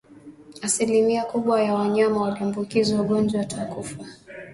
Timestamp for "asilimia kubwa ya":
0.61-1.73